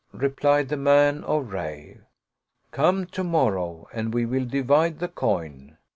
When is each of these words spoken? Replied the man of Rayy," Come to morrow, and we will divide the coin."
Replied 0.13 0.69
the 0.69 0.77
man 0.77 1.23
of 1.25 1.49
Rayy," 1.51 2.01
Come 2.71 3.05
to 3.05 3.23
morrow, 3.23 3.87
and 3.93 4.11
we 4.11 4.25
will 4.25 4.45
divide 4.45 4.97
the 4.97 5.07
coin." 5.07 5.77